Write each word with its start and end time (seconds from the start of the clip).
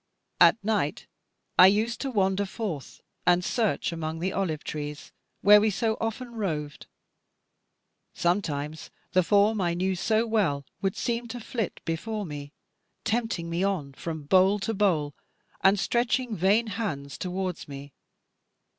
At 0.39 0.57
night 0.63 1.05
I 1.59 1.67
used 1.67 2.01
to 2.01 2.09
wander 2.09 2.47
forth 2.47 3.01
and 3.27 3.45
search 3.45 3.91
among 3.91 4.17
the 4.17 4.33
olive 4.33 4.63
trees, 4.63 5.11
where 5.41 5.61
we 5.61 5.69
so 5.69 5.95
often 6.01 6.31
roved: 6.33 6.87
sometimes 8.15 8.89
the 9.11 9.21
form 9.21 9.61
I 9.61 9.75
knew 9.75 9.95
so 9.95 10.25
well 10.25 10.65
would 10.81 10.95
seem 10.97 11.27
to 11.27 11.39
flit 11.39 11.81
before 11.85 12.25
me, 12.25 12.51
tempting 13.03 13.47
me 13.47 13.63
on 13.63 13.93
from 13.93 14.23
bole 14.23 14.57
to 14.61 14.73
bole, 14.73 15.13
and 15.63 15.79
stretching 15.79 16.35
vain 16.35 16.65
hands 16.65 17.15
towards 17.15 17.67
me. 17.67 17.93